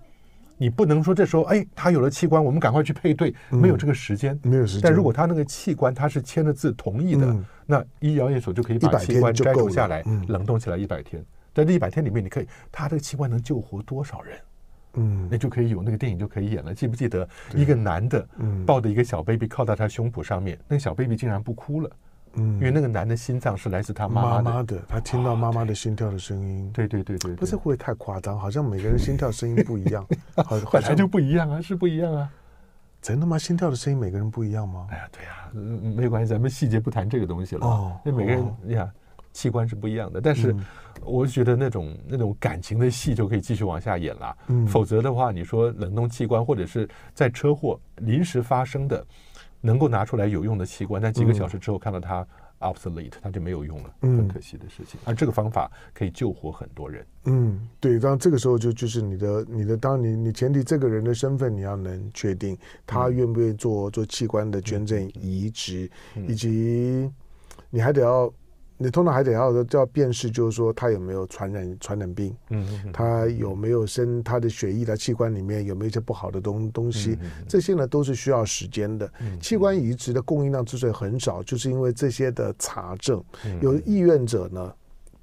[0.57, 4.83] 你不能说这时候，哎，他有了器官，我们赶快去配对，没有这个时间，没有时间。
[4.83, 7.37] 但如果他那个器官他是签了字同意的，
[7.67, 11.25] 那医疗院所就可以把器官摘除下来，冷冻起来一百天。
[11.53, 14.39] 在这一百天里面，你可以，他这个器官能救活多少人？
[14.97, 16.75] 嗯，那就可以有那个电影就可以演了。
[16.75, 18.27] 记不记得一个男的
[18.67, 21.91] 抱着一个小 baby 靠在他胸脯上面，那个小 baby 竟然不哭了。
[22.39, 26.71] 嗯，因为那个男的心脏是来自他妈妈的，他听到妈妈的心跳的声音。
[26.73, 28.39] 对对对对，不是会不会太夸张？
[28.39, 30.07] 好像每个人心跳声音不一样，
[30.45, 32.31] 好本来就不一样啊，是不一样啊。
[33.01, 33.39] 真的吗？
[33.39, 34.87] 心跳的声音每个人不一样吗？
[34.91, 37.67] 哎呀，对呀，嗯，没关系，咱们细节不谈这个东西了。
[37.67, 38.93] 哦，那每个人呀。
[39.37, 40.57] 器官是不一样的，但是
[41.03, 44.35] 我觉得那种那种感情的戏就可以继续往下演了。
[44.49, 49.07] 嗯，否则的话，你说冷冻器官或者是在车祸临时发生的，
[49.61, 52.27] 能够拿出来有用的器官，但几个小时之后看到它
[52.61, 54.99] obsolete，它就没有用了，很可惜的事情。
[55.05, 57.07] 而这个方法可以救活很多人。
[57.27, 65.91] 嗯，对，当这个时候就就是你的你的，当你你前提这个人的身份你要能确定他愿不愿意做做器官的捐赠移植，
[66.27, 67.07] 以及
[67.69, 68.33] 你还得要。
[68.79, 79.11] 你通常还得要要辨识，就是说他有没有传染传染病，嗯，他有没有生他的血液的器官里面有没有一些不好的东东西，这些呢都是需要时间的。
[79.41, 83.23] 器官移植的供应量之所以很少，就是因为这些的查证，
[83.61, 84.73] 有意愿者呢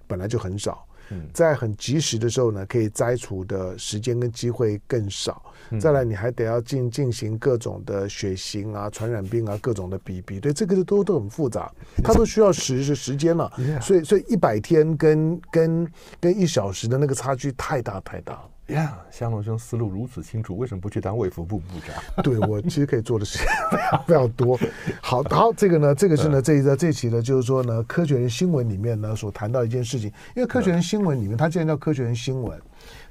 [0.07, 0.85] 本来就很少。
[1.33, 5.41] 在很及时的时候呢，可以摘除的时间跟机会更少。
[5.79, 11.71] 再来，你还得要进进行各种的血型啊、传染病啊、各种的比比对，这个都都很复杂，
[12.03, 13.51] 它都需要时时时间了。
[13.81, 18.39] 所以，所以一百天跟跟跟一小时的那个差距太大太大。
[18.73, 21.95] 呀，香龙兄思路如此清楚，为什么不去当卫福部部长？
[22.23, 24.59] 对，我其实可以做的事情 非常非常多。
[25.01, 32.59] 好，好，这个呢，这个是呢，这一个这一期呢，就是说呢，科学人新闻里面呢所谈到一件事情，因为科学人新闻里面，它既然叫科学人新闻，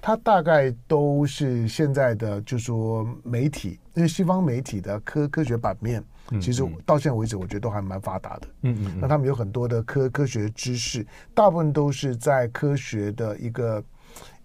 [0.01, 6.03] 它大概都是现在的就是说媒体，因为西方媒体的科科学版面，
[6.41, 8.49] 其实到现在为止，我觉得都还蛮发达的。
[8.63, 13.83] 嗯嗯，那他们有很多的科科学知识，大部分都是在科学的一个。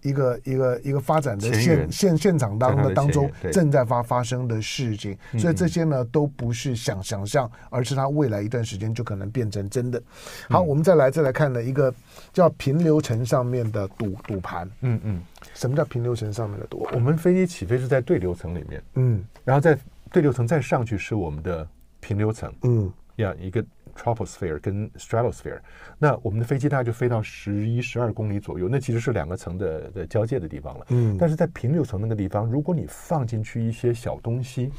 [0.08, 10.02] 一个一个一个发展的现现现场当的当中正在发发生的事情，所以这些呢都不是想想象，而是它未来一段时间就可能变成真的。
[10.50, 11.93] 好，我们再来再来看呢一个
[12.32, 14.70] 叫平流层上面的赌赌盘。
[14.82, 15.22] 嗯嗯，
[15.54, 16.88] 什么叫平流层上面的赌？
[16.93, 19.78] 我们飞机起飞是在对流层里面，嗯，然后在
[20.12, 21.67] 对流层再上去是我们的
[22.00, 23.63] 平流层，嗯，这样一个。
[23.98, 25.60] Troposphere 跟 Stratosphere，
[25.98, 30.86] 那我们的飞机大概就飞到十一、十二公里左右，那其实是两个层的的交界的地方了。
[30.90, 34.72] 嗯，但是在平流层那个地方，如果你放进去一些小东西，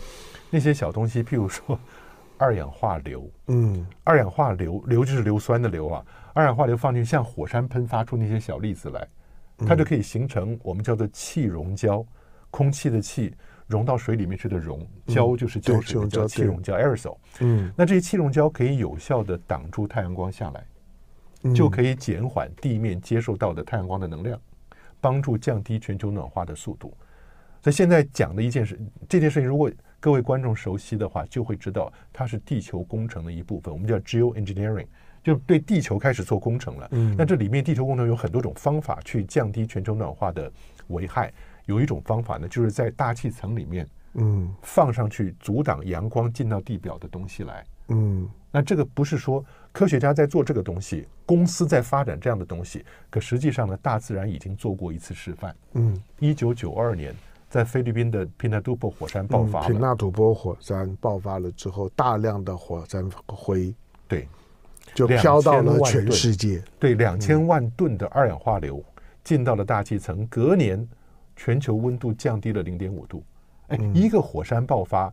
[0.51, 1.79] 那些小东西，譬如说
[2.39, 9.07] 二氧化硫，嗯，二氧化硫，硫就是硫酸的硫啊，二氧化硫放进去，像火山喷发出那些小粒子来，
[9.67, 12.07] 它就可以形成我们叫做气溶胶，
[12.51, 13.35] 空气的气。
[13.69, 17.17] 溶到水里面去的溶胶就是胶水的胶气溶胶 aerosol。
[17.41, 24.41] 嗯，那这些气溶胶可以有效的挡住太阳光下来，就可以减缓地面接受到的太阳光的能量，
[25.01, 26.93] 帮助降低全球暖化的速度。
[27.63, 34.87] 所以现在讲的一件事，这件事情如果各位观众熟悉的话，就会知道它是地球工程的一部分，我们叫 geoengineering，
[35.23, 36.89] 就对地球开始做工程了。
[37.19, 40.51] 那这里面地球工程有很多种方法去降低全球暖化的
[40.87, 41.33] 危害。
[41.69, 47.63] 有一种方法呢，就是在大气层里面，嗯，放上去阻挡阳光进到地表的东西来。
[47.89, 55.55] 嗯，那这个不是说科学家在做这个东西，公司在发展这样的东西，可实际上呢，大自然已经做过一次示范。
[55.75, 57.15] 嗯，一九九二年，
[57.51, 59.69] 在菲律宾的皮纳杜波火山爆发了。
[59.69, 63.75] 皮纳杜波火山爆发了之后，大量的火山灰，
[64.07, 64.27] 对，
[64.95, 66.63] 就飘到了全世界。
[66.79, 68.83] 对，两千万吨的二氧化硫
[69.23, 70.87] 进到了大气层，隔年
[71.39, 73.23] 全球温度降低了零点五度。
[73.69, 75.11] 哎，一个火山爆发。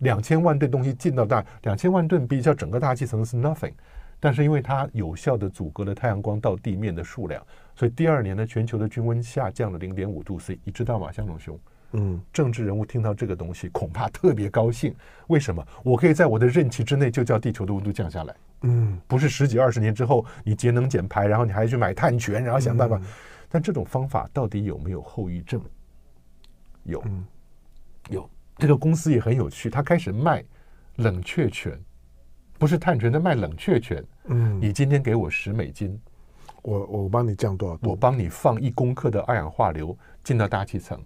[0.00, 3.74] 两千万吨东西进到大，两千万吨比较整个大气层是 nothing，
[4.18, 10.58] 但是因为它有效的阻隔了太阳光到地面的数量，所以第二年呢，全球的均温下降了零点五度 C。
[10.64, 11.58] 你知道吗，向龙兄？
[11.92, 14.94] 嗯，政治人物听到这个东西恐怕特别高兴。
[15.26, 15.62] 为什么？
[15.82, 18.34] 我可以在我的任期之内就叫地球的温度降下来。
[18.62, 22.98] 嗯，不是十几二十年之后你节能减排，然后你还去买碳权，然后想办法。
[23.50, 25.60] 但这种方法到底有没有后遗症？
[26.84, 27.04] 有，
[28.08, 28.30] 有。
[28.56, 30.44] 这个公司也很有趣，它开始卖
[30.96, 31.78] 冷却权，
[32.58, 34.04] 不是碳权，它卖冷却权。
[34.26, 35.98] 嗯，你今天给我十美金，
[36.62, 37.90] 我我帮你降多少度？
[37.90, 41.02] 我帮你放一公克的二氧化硫进到大气层，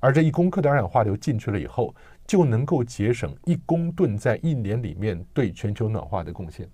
[0.00, 1.94] 而这一公克的二氧化硫进去了以后，
[2.26, 6.68] 就能够节省一公吨在一年里面对全球暖化的贡献。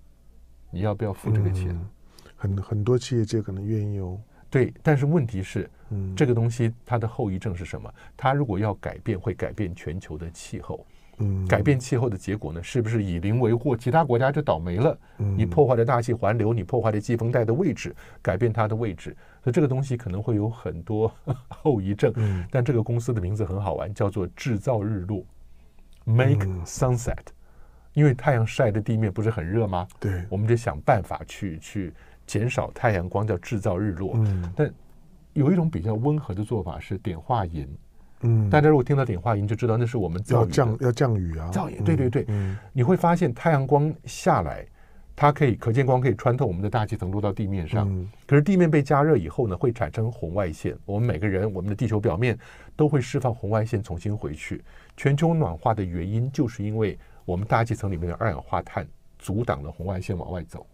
[0.71, 1.69] 你要不要付这个钱？
[1.69, 1.89] 嗯、
[2.35, 4.19] 很很多企业界可能愿意哦。
[4.53, 7.91] 对，但是问题是，嗯，这个东西它的后遗症是什么？
[8.15, 10.85] 它如果要改变，会改变全球的气候。
[11.17, 13.75] 嗯，改变气候的结果呢，是不是以邻为祸？
[13.75, 14.95] 其他国家就倒霉了。
[15.17, 21.11] 嗯，你破坏了大气环流，你破坏了季风带的位置，改变它的位置，所以这个东西可能会有很多
[21.49, 22.13] 后遗症。
[22.17, 25.25] 嗯，但这个公司的名字很好玩，叫做制造日落
[26.03, 27.25] ，Make Sunset，
[27.93, 29.87] 因为太阳晒的地面不是很热吗？
[29.99, 31.91] 对，我们就想办法去去。
[32.25, 34.73] 减少太阳光叫制造日落，嗯，但
[35.33, 37.67] 有一种比较温和的做法是碘化银，
[38.21, 44.65] 嗯，大家如果听到碘化银就知道那是我们要降要降雨啊，造雨，对对对，嗯，你会发现太阳光下来，
[45.15, 52.37] 它可以可见光可以穿透我们的大气层落到地面上，嗯，可是地面被加热以后呢，会产生红外线，我们每个人我们的地球表面
[52.75, 54.63] 都会释放红外线重新回去，
[54.95, 58.87] 全球暖化的原因就是因为我们大气层里面的二氧化碳
[59.19, 60.65] 阻挡了红外线往外走。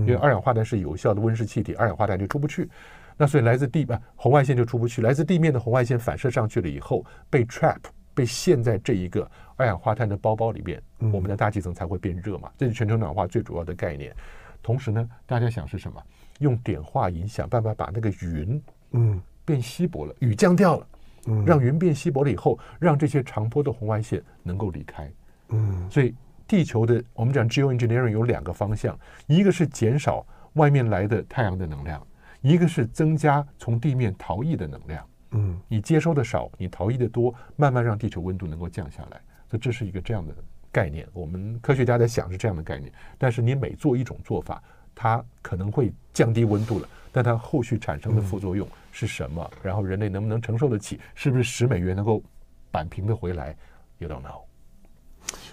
[0.00, 2.68] 因为二氧化碳是有效的温室气体，二氧化碳就出不去，
[3.16, 7.78] 那所以来自地啊红外线就出不去，来自地面的红外线反射上去了以后，被 trap
[8.14, 10.82] 被陷在这一个二氧化碳的包包里边，
[11.12, 14.14] 我们的大气层才会变热嘛，这是全球暖化最主要的概念。
[14.62, 16.02] 同时呢，大家想是什么？
[16.40, 19.20] 用碘化银想办法把那个云嗯。
[19.44, 20.86] 变稀薄了，雨降掉了，
[21.24, 25.10] 嗯，让云变稀薄了以后，让这些长波的红外线能够离开，
[25.48, 26.14] 嗯，所以。
[26.48, 32.04] 地球的我们讲 geoengineering 有两个方向，一个是减少外面来的太阳的能量，
[32.40, 35.06] 一个是增加从地面逃逸的能量。
[35.32, 39.20] 嗯，你接收的少，你逃逸的多，慢慢让地球温度能够降下来。
[39.46, 40.34] 所以这是一个这样的
[40.72, 41.06] 概念。
[41.12, 44.62] 我们科学家在想是这样的概念，但是你每做一种做法，
[44.94, 49.50] 它可能会降低温度了，但它后续产生的副作用是什么？
[49.62, 50.98] 然后人类能不能承受得起？
[51.14, 52.22] 是不是十美元能够
[52.70, 53.54] 扳平的回来
[53.98, 54.47] ？You don't know。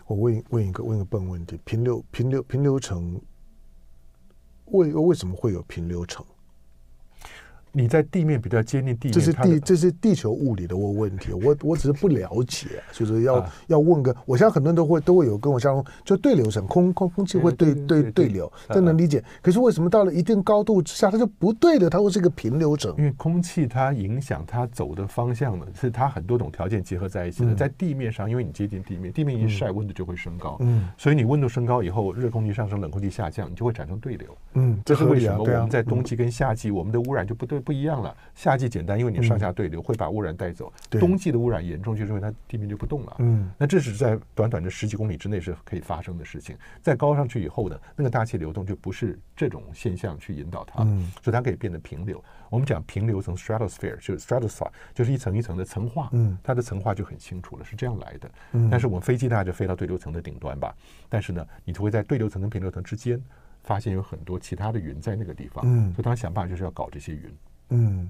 [0.07, 3.19] 我问问一个问个笨问题：平流平流平流层
[4.65, 6.25] 为为什么会有平流层？
[7.75, 11.33] 你在地面比较接近地面，这是地这是地球物理的问问题。
[11.33, 14.15] 我我只是不了解，就是要、啊、要问个。
[14.25, 19.21] 我相信很多人都会都会有跟我相同，就对流层，空空空气会对对对，对流，这能理解。
[19.41, 21.89] 可是为什么到了一定高度之下，它就不对了？
[21.89, 22.95] 它会是一个平流层？
[22.97, 27.51] 因为空气它影响它走的方向呢，是它很多种条件结合在一起的。
[27.51, 30.55] 嗯、在地面上，因为你接近地面，地面一晒，温度就会升高。
[30.61, 34.37] 嗯，所以你温度升高以后，热空气上升，冷空气下降，你就会产生对流。
[34.53, 35.39] 嗯，这是为什么？
[35.39, 37.64] 我们在冬季跟夏季，我们的污染就不对。
[37.65, 40.71] 不一样了，夏季简单，因为你上下对流会把污染带走。
[40.91, 43.15] 冬季的污染严重，就是因为它地面就不动了。
[43.19, 46.55] 嗯，那这是在短短的十几公里之内是可以发生的事情。
[46.83, 50.83] 再高上去以后呢，那个大气流动就不是这种现象去引导它，
[51.23, 52.23] 所以它可以变得平流。
[52.51, 56.09] 我们讲平流层 （stratosphere） 就是 stratosphere，就是一层一层的层化。
[56.13, 58.31] 嗯，它的层化就很清楚了，是这样来的。
[58.51, 60.73] 嗯，但是我们飞机大概就飞到对流层的顶端吧。
[61.09, 63.19] 但是呢，你就会在对流层跟平流层之间
[63.63, 65.65] 发现有很多其他的云在那个地方。
[65.67, 67.23] 嗯，所以他想办法就是要搞这些云。
[67.69, 68.09] 嗯，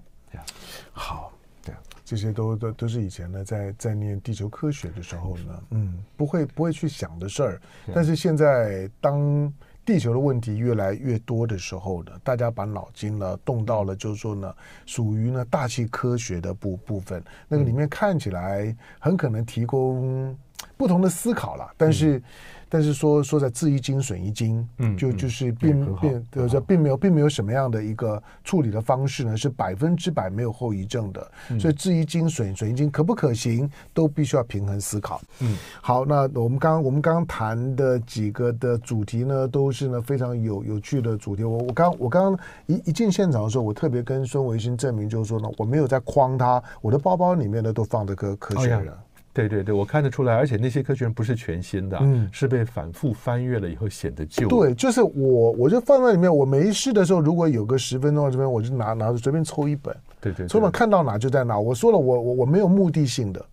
[0.92, 1.32] 好，
[1.64, 7.62] 对，这些都都都是以前呢，在在念地球科学的时候呢，嗯，不会不会去想的事儿。
[7.94, 9.52] 但是现在当
[9.86, 20.38] 地球的问题越来越多的时候呢，大家把脑筋呢动到了，就是说呢，属于呢大气科学的部部分，那个里面看起来很可能提供
[20.76, 22.18] 不同的思考了，但是。
[22.18, 22.24] 嗯
[22.70, 31.32] 但是说说在治一斤损一斤，嗯，就就是并并就是说并没有并没有什么样的一个处理的方式呢，是百分之百没有后遗症的。
[31.60, 35.22] 所以治一斤损损一斤可不可行，都必须要平衡思考。
[35.40, 41.44] 嗯，好，那我们刚我们刚刚谈的几个的主题呢，都是呢非常有有趣的主题。
[41.44, 48.92] 我我刚我刚刚一一进现场的时候，我特别跟孙维新证明，就是说呢，我没有在框他，我的包包里面呢都放着科科学人。
[49.36, 54.48] 对对对，我看得出来，而且那些科学人不是全新的，嗯，是被反复翻阅了以后显得旧。
[54.48, 56.34] 对，就是我，我就放在里面。
[56.34, 59.94] 我没事的时候，如果有个十分钟这边，我就拿拿着随便抽一本。
[60.22, 61.60] 对对，抽本看到哪就在哪。
[61.60, 63.46] 我说了，我我我没有目的性的。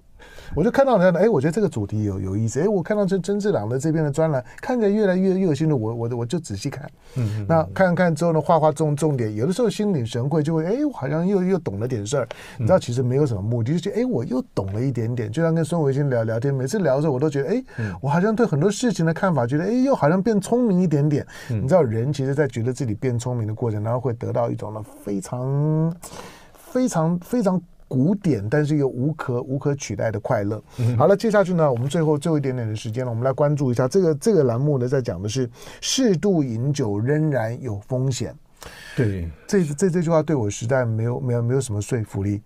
[0.54, 6.84] 我就看到人家，哎，我觉得这个主题有有意思，哎，我看到这曾志朗的这边的专栏，看起来越来越越有兴趣，我我我就仔细看，
[7.16, 17.64] 嗯，嗯，那看看之后呢，画画重重点，有的时候心领神会，就会，哎，我好像又又懂了点事儿，你知道，其实没有什么目的，就是，哎，我又懂了一点点，就像跟孙维新聊聊天，每次聊的时候，我都觉得，哎，
[18.00, 25.96] 我好像对很多事情的看法，觉得，哎，又好像变聪明一点点，你知道，人其实，在觉得自己变聪明的过程，然后会得到一种呢，非常
[26.54, 27.60] 非常非常。
[27.92, 30.62] 古典，但是又无可无可取代的快乐。
[30.78, 35.46] 嗯、好了，接下去呢，我们最后最后一点点的时间了，我们来关注一下这个这个栏目呢，在讲的是
[35.82, 38.34] 适度饮酒仍然有风险。
[38.96, 42.40] 对，这这这句话对我实在没有没有没有什么说服力。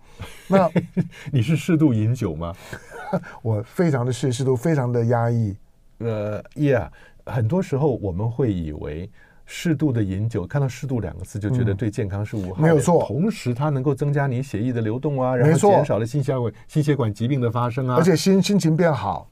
[0.49, 0.69] 那
[1.31, 2.53] 你是适度饮酒吗？
[3.41, 5.55] 我非常的适适度，非常的压抑。
[5.99, 6.89] 呃，Yeah，
[7.25, 9.09] 很多时候我们会以为。
[9.49, 12.61] 适度的饮酒，看到“适度”两个字就觉得对健康是无害的。
[12.61, 13.03] 没有错。
[13.07, 19.29] 同时，它能够增加你血液的流动啊，然后减少了心血管心血管疾病的发生啊，而且心心情变好，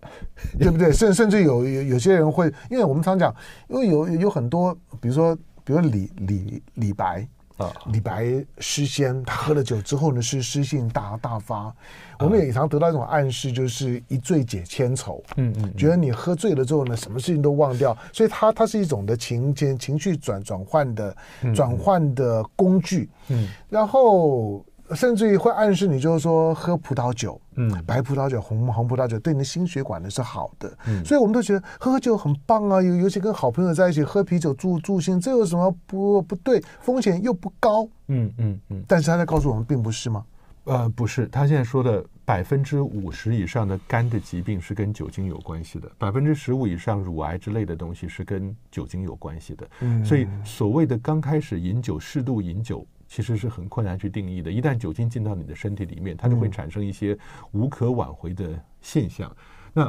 [0.58, 0.90] 对不对？
[0.90, 3.32] 甚甚至有有有些人会，因为我们常讲，
[3.68, 7.28] 因为有有很多，比如说，比如李李李白。
[7.56, 11.74] 啊，李白诗仙，他喝了酒之后呢，是诗性大大发。
[12.18, 15.22] 我们也常得到一种暗示，就是一醉解千愁。
[15.36, 17.96] 嗯嗯，觉得你喝醉了之后呢，什么事情都忘掉。
[18.12, 21.16] 所以它它是一种的情情情绪转转换的
[21.54, 23.08] 转换的工具。
[23.28, 24.64] 嗯，然后。
[24.92, 36.62] 甚至于会暗示你，就是说喝葡萄酒，嗯，白葡萄酒、红红葡萄酒对你的心血管呢是好的，嗯，所以我们都觉得喝酒很棒啊，尤尤其跟好朋友在一起喝啤酒助助兴，这有什么不不对？
[36.80, 38.84] 风险又不高，嗯嗯嗯。
[38.86, 40.24] 但是他在告诉我们，并不是吗？
[40.64, 49.68] 呃，不是，他现在说的百分之五十以上的肝的疾病是跟酒精有关系的，百分之十五以上乳癌之类的东西是跟酒精有关系的。
[49.80, 52.86] 嗯，所以所谓的刚开始饮酒、适度饮酒。
[53.14, 54.50] 其实是很困难去定义的。
[54.50, 57.16] 一旦酒精进到你的身体里面，它就会产生一些
[57.52, 59.32] 无可挽回的现象。
[59.72, 59.88] 那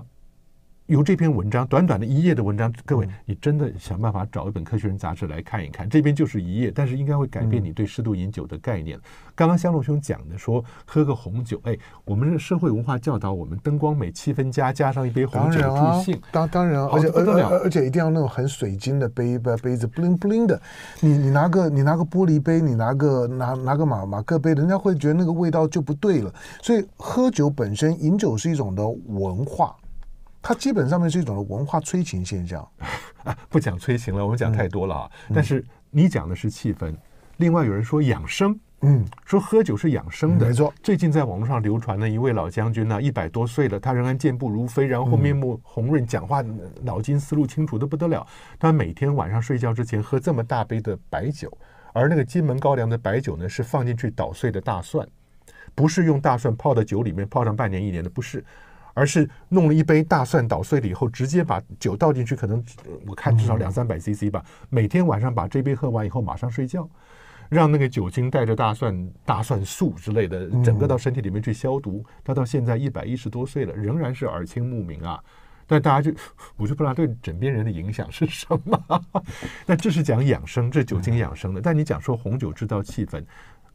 [0.87, 5.89] 由这篇文章，短短的一页的文章，各位，你真的想办法找一本《科学人》杂志来看一看。
[5.89, 8.99] 这边就是一页，但是应该会改变你对适度饮酒的概念。
[9.33, 16.21] 刚刚香龙兄讲的说，喝个红酒，哎，我们的社会文化教导我们灯光美、气氛佳，加上一杯红酒助兴。
[16.31, 20.61] 当当然，而且而而而且一定要那种很水晶的杯杯杯子，bling bling 的。
[20.99, 26.31] 你你拿个你拿个玻璃杯，你拿个拿拿个马马克杯，人家会觉得那个味道就不对了。
[26.61, 29.75] 所以喝酒本身，饮酒是一种的文化。
[30.47, 32.61] 它基本上面是一种的文化催情现象，
[33.23, 35.11] 啊， 不讲催情了，我们讲太多了啊。
[35.29, 36.93] 嗯、但是你讲的是气氛，
[37.37, 40.71] 另外有人说养生，嗯，说喝酒是养生的，没错。
[40.83, 46.43] 最近在网络上流传的一位老将军呢，一百多岁了，他仍然健步如飞，然后面目红润，讲话
[46.83, 48.23] 脑筋思路清楚的不得了。
[48.59, 51.51] 他每天晚上睡觉之前喝这么大杯的白酒，
[51.91, 55.07] 而那个金门高粱的白酒呢，是放进去捣碎的大蒜，
[55.73, 58.45] 不是用大蒜泡到酒里面泡上半年一年的，不是。
[58.95, 62.63] 而是弄了一杯大蒜捣碎了以后，直接把酒倒进去，可能
[63.05, 64.43] 我看至少两三百 CC 吧。
[64.69, 66.89] 每天晚上把这杯喝完以后，马上睡觉，
[67.49, 72.03] 让那个酒精带着大蒜、大蒜素之类的，整个到身体里面去消毒。
[72.23, 75.21] 他到现在一百一十多岁了，仍然是耳清目明啊。
[75.67, 76.17] 但大家就，
[76.55, 79.01] 我就不知道对枕边人的影响是什么。
[79.65, 81.59] 那这是讲养生，这酒精养生的。
[81.59, 83.21] 但你讲说红酒制造气氛，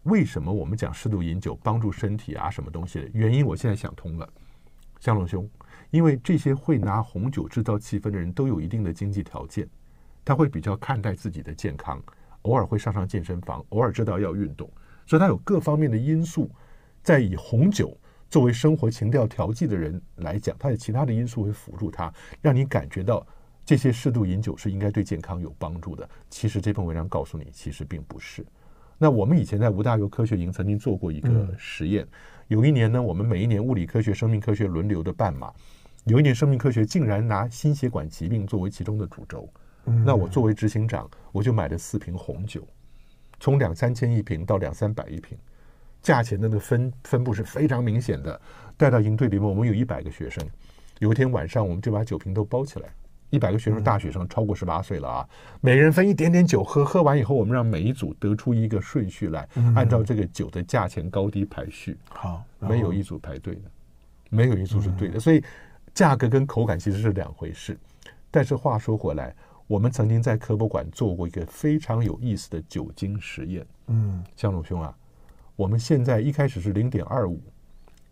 [0.05, 2.49] 为什么我们讲适度饮酒帮助身体啊？
[2.49, 3.45] 什么东西的原因？
[3.45, 4.29] 我现在想通了。
[5.01, 5.49] 向龙兄，
[5.91, 9.69] 因为这些会拿红酒制造气氛的人都有一定的经济条件，
[10.25, 12.01] 他会比较看待自己的健康，
[12.43, 14.71] 偶尔会上上健身房，偶尔知道要运动，
[15.07, 16.51] 所以他有各方面的因素，
[17.03, 17.97] 在以红酒
[18.29, 22.13] 作为生活情调调剂的人来讲，他有其他的因素会辅助他，
[22.43, 23.27] 让你感觉到
[23.65, 26.09] 这些适度饮酒是应该对健康有帮助的。
[26.29, 28.45] 其实这篇文章告诉你，其实并不是。
[29.03, 32.05] 那我们以前在吴大猷科学营曾经做过一个实验。
[32.05, 32.09] 嗯
[32.51, 35.53] 有一年呢，我们每一年物理科学、生命科学轮流的办嘛。
[36.07, 39.49] 有一年生命科学竟然拿心血管疾病作为其中的主轴，
[39.85, 42.67] 嗯、那我作为执行长，我就买了四瓶红酒，
[43.39, 45.39] 从两三千一瓶到两三百一瓶，
[46.03, 48.41] 价钱的那个分分布是非常明显的。
[48.77, 50.45] 带到营队里面，我们有一百个学生，
[50.99, 52.89] 有一天晚上，我们就把酒瓶都包起来。
[53.31, 55.29] 一百个学生，大学生，超过十八岁了啊！
[55.61, 61.97] 每人分一点点酒喝，喝完以后，我们让每一组得出一个顺序来，按照这个酒的价钱高低排序。
[62.11, 63.63] 好，没有一组排队的，
[64.29, 65.43] 没有一组是对的，所以
[65.95, 67.79] 价格跟口感其实是两回事。
[68.31, 69.35] 但是话说回来，
[69.69, 73.65] 我们曾经在科博馆做过一个非常有意思的酒精实验。
[73.87, 74.93] 嗯，江龙兄啊，
[75.55, 77.41] 我们现在一开始是零点二五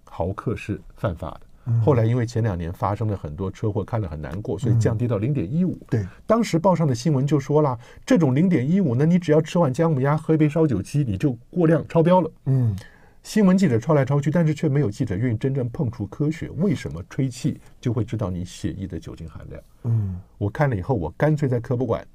[0.05, 1.48] 毫克是犯法的。
[1.85, 5.79] 后来因为前两年发生了很多车祸，看了很难过，所以降低到零点一五。
[5.91, 12.31] 对，当时报上的新闻就说了，这种零点一五呢，你只要吃碗姜母鸭，喝一杯烧酒鸡，你就过量超标了。
[12.47, 12.77] 嗯，
[13.23, 16.49] 新闻记者抄来抄去，但是却没有记者愿意真正碰触科学。
[16.57, 19.63] 为什么吹气就会知道你血液的酒精含量？
[19.85, 22.07] 嗯，我看了以后，我干脆在科博馆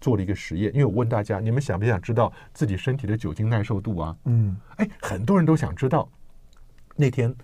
[0.00, 4.16] 做了一个实验，因为我问大家，你们想不想知道自己身体的酒精耐受度啊？
[4.24, 6.08] 嗯，哎，很多人都想知道。
[6.94, 7.34] 那天。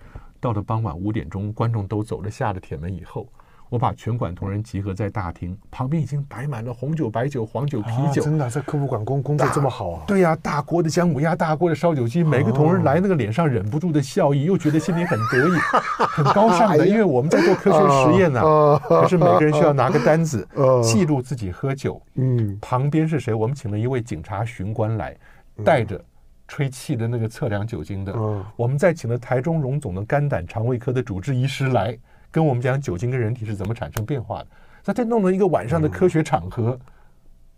[0.45, 3.27] 到了傍晚五点钟，观众都走了，下了铁门以后，
[3.71, 8.21] 我把全馆同仁集合在大厅，旁边已经摆满了红酒、白酒、黄酒、啤酒。
[8.21, 10.05] 真的，在科普馆工工作这么好啊？
[10.07, 15.53] 对呀，大锅的姜母鸭，大锅的烧酒鸡，每个同仁来，那个脸上忍不住的笑意，又觉得心里很得意，
[15.97, 18.43] 很高尚的，因为我们在做科学实验呢。
[18.87, 20.47] 可是每个人需要拿个单子
[20.83, 21.99] 记录自己喝酒。
[22.17, 23.33] 嗯，旁边是谁？
[23.33, 25.17] 我们请了一位警察巡官来，
[25.65, 25.99] 带着。
[26.47, 31.97] 吹气的那个测量酒精的，嗯、我们再请了台中荣总的肝胆肠胃科的主治医师来
[32.31, 34.47] 跟我们讲酒精跟人体是怎么产生变化的，
[34.85, 36.81] 那再弄了一个晚上的科学场合，嗯、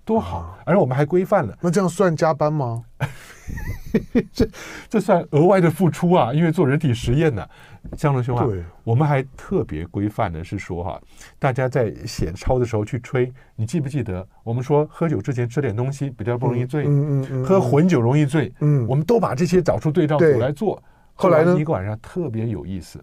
[0.06, 0.56] 多好！
[0.64, 2.84] 而我们还规范了，那这样算加班吗？
[4.32, 4.48] 这
[4.88, 6.32] 这算额外的付出啊！
[6.32, 7.50] 因为做人体实验呢、啊，
[7.96, 8.46] 江龙兄啊，
[8.84, 11.00] 我们还特别规范的是说哈、啊，
[11.38, 14.26] 大家在写抄的时候去吹，你记不记得？
[14.44, 20.80] 我们说喝酒之前吃点东西比较不容易醉，嗯嗯嗯嗯、喝混酒容易醉，嗯，我们都把这些找出对照组来做。
[21.14, 23.02] 后来呢，一个晚上特别有意思，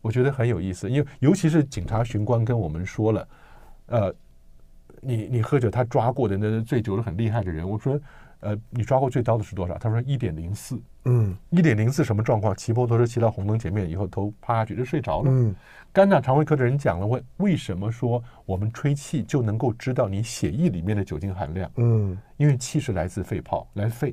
[0.00, 3.28] 我觉得很有意思，因为尤其是警察巡官跟我们说了，
[3.86, 4.14] 呃，
[5.02, 8.00] 你你喝酒他抓过的那醉酒的很厉害的人，我说。
[8.44, 9.78] 呃，你抓过最高的是多少？
[9.78, 10.76] 他说一点零四。
[11.04, 12.52] 嗯，一点零四什么状况？
[12.56, 15.30] 骑摩托车骑到红灯前面以后，头趴下去就睡着了。
[15.30, 15.54] 嗯，
[15.92, 21.70] 肝胆肠胃科的人讲了，问为什么说我们吹气就能够知道你血液里面的酒精含量？
[21.76, 24.12] 嗯，因为气是来自肺泡，来肺，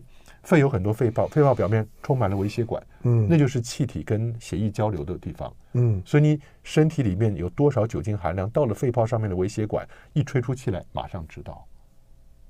[0.49, 2.81] 肺有很多肺泡，肺泡表面充满了微血管。
[3.03, 5.53] 嗯，那就是气体跟血液交流的地方。
[5.73, 11.63] 嗯，所以你身体里面有多少酒精含量，到了肺泡上面的微血管一吹出气来，马上知道。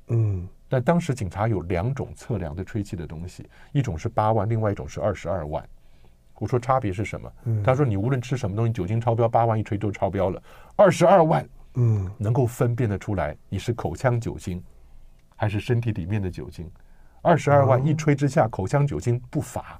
[0.07, 0.47] 嗯。
[0.69, 5.67] 但当时警察有两种测量的吹气的东西，一种是八万，另外一种是二十二万。
[6.35, 7.29] 我说差别是什么？
[7.43, 10.41] 嗯、他说你无论吃什么东西，酒精超标，八万一吹就超标了。
[10.77, 14.63] 二十二万，嗯，能够分辨得出来你是口腔酒精
[15.35, 16.71] 还是身体里面的酒精。
[17.21, 19.79] 二十二万一吹之下，口腔酒精不罚。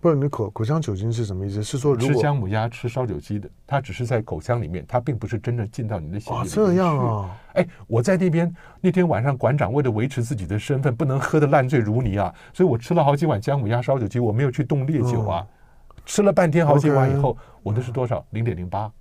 [0.00, 1.62] 不是你口口腔酒精是什么意思？
[1.62, 6.54] 是说如果吃姜母鸭、吃烧酒鸡的，它只是在口腔里面，它并不是真正进到你的血液里面去。
[6.54, 7.30] 这样啊？
[7.54, 15.46] 哎，我在那边那天晚上，馆长为了维持自己的身份，不能喝得烂醉如泥啊，所以我吃了好几碗姜母鸭、烧酒鸡，我没有去动烈酒啊。
[15.48, 18.22] 嗯、吃了半天好几碗以后，Okay 我的是多少？
[18.30, 18.92] 零点零八。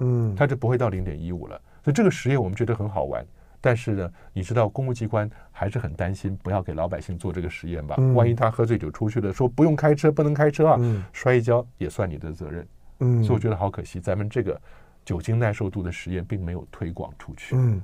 [0.00, 1.58] 嗯，它就不会到零点一五了。
[1.82, 3.24] 所以这个实验我们觉得很好玩。
[3.62, 7.96] 但是呢，你知道公务机关还是很担心，不要给老百姓做这个实验吧？
[8.14, 10.78] 万一他喝醉酒出去了，说不用开车，不能开车啊，
[11.12, 12.66] 摔一跤也算你的责任。
[12.98, 14.60] 嗯，所以我觉得好可惜，咱们这个
[15.04, 17.56] 酒精耐受度的实验并没有推广出去。
[17.56, 17.80] 嗯。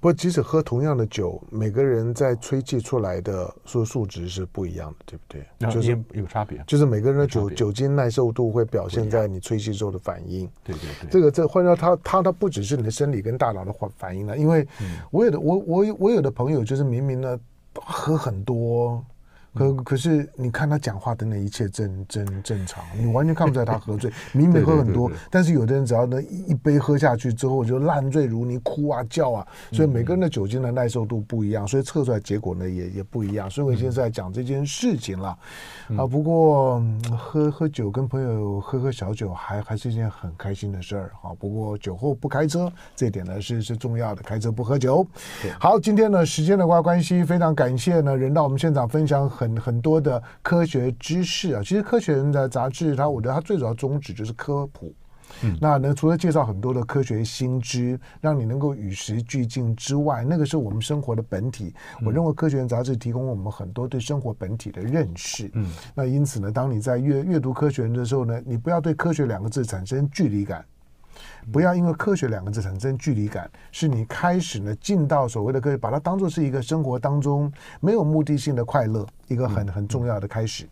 [0.00, 5.70] 不过，即使喝同样的酒，每个人在吹气出来的说数值是不一样的，对不对？
[5.70, 10.48] 就是有差别，就是每个人的酒酒精耐受度会表现在你吹气之后的反应。
[10.62, 14.66] 对对对，这个这换掉它它它不只是你的生理跟大脑的反反应了，因为
[15.10, 17.38] 我有的我我我有的朋友就是明明呢
[17.74, 19.04] 喝很多。
[19.58, 33.50] 可可是，你看他讲话等等，一切正正正常，你完全看不出来他喝醉， 明明喝很多，但是有的人只要呢一杯喝下去之后就烂醉如泥，哭啊叫啊，所以每个人的酒精的耐受度不一样，所以测出来结果呢也也不一样。
[33.50, 35.36] 所以我现在在讲这件事情了
[35.96, 36.06] 啊。
[36.06, 36.80] 不过
[37.18, 41.34] 喝喝酒跟朋友喝喝小酒还还是一件很开心的事儿啊。
[41.36, 45.04] 不过酒后不开车这一点呢是是重要的，开车不喝酒。
[45.58, 49.47] 好，今天呢时间的关关系，非常感谢呢人到我们现场分享很。
[49.48, 54.92] 很很多的科学知识啊，其实《科学人》的杂志，它我觉得它最主要宗旨就是科普。
[55.42, 61.74] 嗯，那呢，除了介绍很多的科学新知，让你能够与时俱进之外，那个是我们生活的本体。
[62.04, 65.50] 我认为《科学人》杂志提供我们很多对生活本体的认识。
[65.52, 70.64] 嗯，那因此呢，当你在阅阅读《科学人》的时候呢，你不要对“科学”两个字产生距离感。
[71.52, 80.66] 不要因为科学两个字产生距离感，是你开始呢进到所谓的科学，把它当做是一个生活当中没有目的性的快乐，一个很很重要的开始。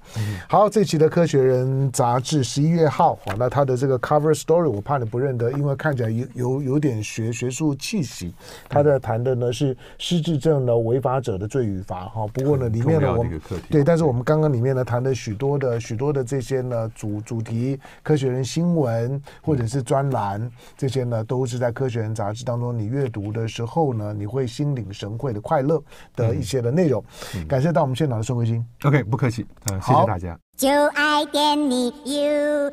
[0.49, 8.35] 好，这期的《科学人》杂志十一月号，好，那它的这个 cover story 我怕你不认得，因为看起来有有有点学学术气息。
[8.68, 12.27] 它的谈的呢是失智症的违法者的罪与罚，哈。
[12.29, 20.51] 不过呢，里面呢我们对，但是我们刚刚里面呢谈的许多的许多的这些呢主主题，科学人新闻或者是专栏。
[20.77, 25.83] 这些呢，都是在《科学人》杂志当中，你阅读的时候呢，你会心领神会的快乐
[26.14, 27.05] 的一些的内容。
[27.35, 28.64] 嗯、感谢到我们现场的宋慧欣。
[28.85, 30.39] OK，不客气，嗯，谢谢大家。
[30.57, 32.71] 就爱点你 UFO